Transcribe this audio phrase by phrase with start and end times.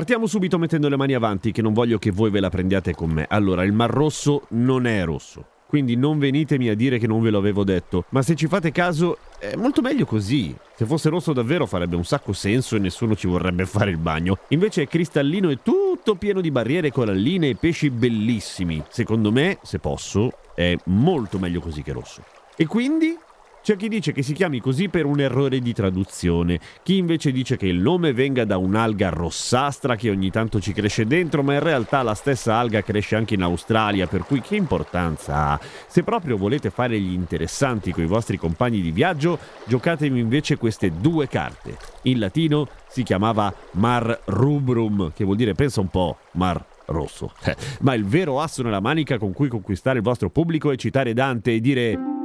[0.00, 3.10] Partiamo subito mettendo le mani avanti, che non voglio che voi ve la prendiate con
[3.10, 3.26] me.
[3.28, 5.44] Allora, il Mar Rosso non è rosso.
[5.66, 8.06] Quindi non venitemi a dire che non ve lo avevo detto.
[8.08, 10.56] Ma se ci fate caso, è molto meglio così.
[10.74, 14.38] Se fosse rosso davvero farebbe un sacco senso e nessuno ci vorrebbe fare il bagno.
[14.48, 18.82] Invece è cristallino e tutto pieno di barriere coralline e pesci bellissimi.
[18.88, 22.24] Secondo me, se posso, è molto meglio così che rosso.
[22.56, 23.14] E quindi
[23.62, 27.58] c'è chi dice che si chiami così per un errore di traduzione, chi invece dice
[27.58, 31.60] che il nome venga da un'alga rossastra che ogni tanto ci cresce dentro, ma in
[31.60, 35.60] realtà la stessa alga cresce anche in Australia, per cui che importanza ha?
[35.86, 40.90] Se proprio volete fare gli interessanti con i vostri compagni di viaggio, giocatevi invece queste
[40.90, 41.76] due carte.
[42.04, 47.32] In latino si chiamava Mar Rubrum, che vuol dire, pensa un po', Mar Rosso.
[47.80, 51.52] ma il vero asso nella manica con cui conquistare il vostro pubblico è citare Dante
[51.52, 52.19] e dire...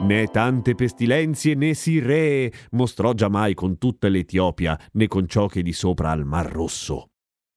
[0.00, 5.62] Né tante pestilenzie né si re mostrò giammai con tutta l'Etiopia, né con ciò che
[5.62, 7.10] di sopra al Mar Rosso.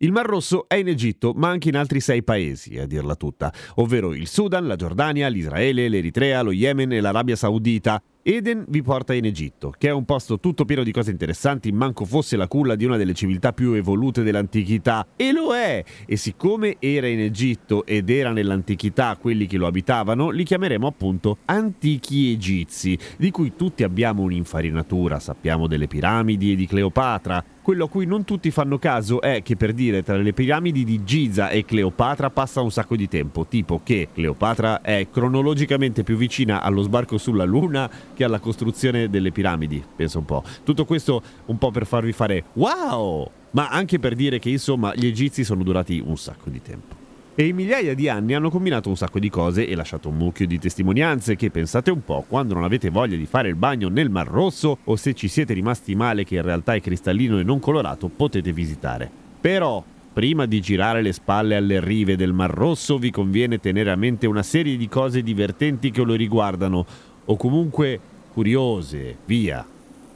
[0.00, 3.52] Il Mar Rosso è in Egitto, ma anche in altri sei paesi, a dirla tutta,
[3.76, 8.00] ovvero il Sudan, la Giordania, l'Israele, l'Eritrea, lo Yemen e l'Arabia Saudita.
[8.30, 12.04] Eden vi porta in Egitto, che è un posto tutto pieno di cose interessanti, manco
[12.04, 15.06] fosse la culla di una delle civiltà più evolute dell'antichità.
[15.16, 15.82] E lo è!
[16.04, 21.38] E siccome era in Egitto ed era nell'antichità quelli che lo abitavano, li chiameremo appunto
[21.46, 27.42] antichi egizi, di cui tutti abbiamo un'infarinatura, sappiamo delle piramidi e di Cleopatra.
[27.68, 31.04] Quello a cui non tutti fanno caso è che per dire tra le piramidi di
[31.04, 36.62] Giza e Cleopatra passa un sacco di tempo, tipo che Cleopatra è cronologicamente più vicina
[36.62, 40.42] allo sbarco sulla Luna che alla costruzione delle piramidi, penso un po'.
[40.64, 45.04] Tutto questo un po' per farvi fare wow, ma anche per dire che insomma gli
[45.04, 46.97] egizi sono durati un sacco di tempo.
[47.40, 50.44] E in migliaia di anni hanno combinato un sacco di cose e lasciato un mucchio
[50.44, 54.10] di testimonianze che pensate un po', quando non avete voglia di fare il bagno nel
[54.10, 57.60] Mar Rosso o se ci siete rimasti male che in realtà è cristallino e non
[57.60, 59.08] colorato, potete visitare.
[59.40, 63.96] Però, prima di girare le spalle alle rive del Mar Rosso, vi conviene tenere a
[63.96, 66.84] mente una serie di cose divertenti che lo riguardano,
[67.24, 68.00] o comunque
[68.32, 69.64] curiose, via.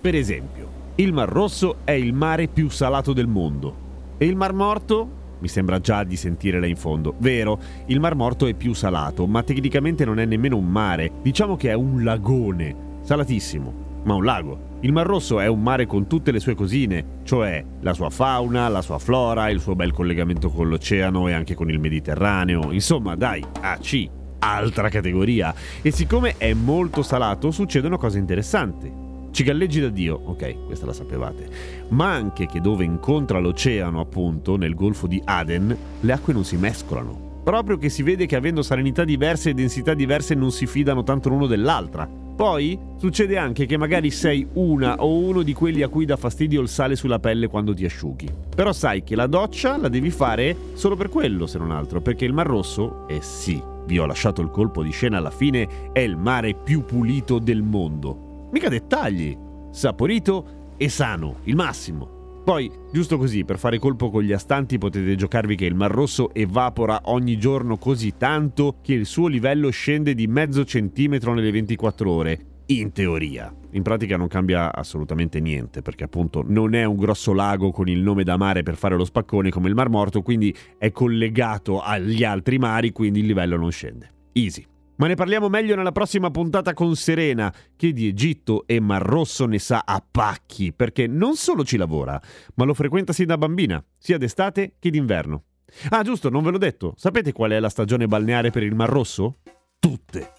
[0.00, 3.88] Per esempio, il Mar Rosso è il mare più salato del mondo.
[4.16, 5.19] E il Mar Morto?
[5.40, 7.14] Mi sembra già di sentire là in fondo.
[7.18, 11.10] Vero, il Mar Morto è più salato, ma tecnicamente non è nemmeno un mare.
[11.22, 12.88] Diciamo che è un lagone.
[13.02, 14.68] Salatissimo, ma un lago.
[14.80, 18.68] Il Mar Rosso è un mare con tutte le sue cosine, cioè la sua fauna,
[18.68, 22.72] la sua flora, il suo bel collegamento con l'oceano e anche con il Mediterraneo.
[22.72, 24.08] Insomma, dai, AC,
[24.38, 25.54] altra categoria.
[25.82, 29.09] E siccome è molto salato, succedono cose interessanti.
[29.30, 31.48] Cigalleggi da Dio, ok, questa la sapevate,
[31.88, 36.56] ma anche che dove incontra l'oceano, appunto, nel golfo di Aden, le acque non si
[36.56, 37.28] mescolano.
[37.42, 41.28] Proprio che si vede che avendo salinità diverse e densità diverse non si fidano tanto
[41.28, 42.06] l'uno dell'altra.
[42.06, 46.60] Poi succede anche che magari sei una o uno di quelli a cui dà fastidio
[46.60, 48.28] il sale sulla pelle quando ti asciughi.
[48.54, 52.24] Però sai che la doccia la devi fare solo per quello, se non altro, perché
[52.24, 56.00] il Mar Rosso, eh sì, vi ho lasciato il colpo di scena alla fine, è
[56.00, 58.29] il mare più pulito del mondo.
[58.52, 59.36] Mica dettagli.
[59.70, 62.42] Saporito e sano, il massimo.
[62.44, 66.34] Poi, giusto così, per fare colpo con gli astanti potete giocarvi che il Mar Rosso
[66.34, 72.10] evapora ogni giorno così tanto che il suo livello scende di mezzo centimetro nelle 24
[72.10, 72.44] ore.
[72.66, 73.54] In teoria.
[73.72, 78.00] In pratica non cambia assolutamente niente, perché appunto non è un grosso lago con il
[78.00, 82.24] nome da mare per fare lo spaccone come il Mar Morto, quindi è collegato agli
[82.24, 84.10] altri mari, quindi il livello non scende.
[84.32, 84.66] Easy.
[85.00, 89.46] Ma ne parliamo meglio nella prossima puntata con Serena, che di Egitto e Mar Rosso
[89.46, 92.20] ne sa a pacchi, perché non solo ci lavora,
[92.56, 95.44] ma lo frequenta sin da bambina, sia d'estate che d'inverno.
[95.88, 96.92] Ah, giusto, non ve l'ho detto.
[96.98, 99.38] Sapete qual è la stagione balneare per il Mar Rosso?
[99.78, 100.32] Tutte.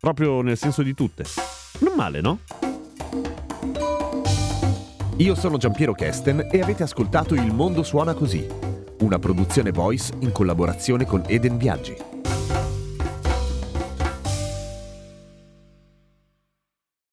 [0.00, 1.24] Proprio nel senso di tutte.
[1.80, 2.38] Non male, no?
[5.18, 8.46] Io sono Giampiero Kesten e avete ascoltato Il Mondo Suona Così,
[9.00, 12.05] una produzione voice in collaborazione con Eden Viaggi.